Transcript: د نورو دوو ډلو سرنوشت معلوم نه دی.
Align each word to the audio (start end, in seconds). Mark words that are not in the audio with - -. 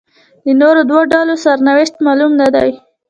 د 0.45 0.47
نورو 0.61 0.81
دوو 0.89 1.01
ډلو 1.13 1.33
سرنوشت 1.43 1.95
معلوم 2.05 2.31
نه 2.41 2.47
دی. 2.55 2.71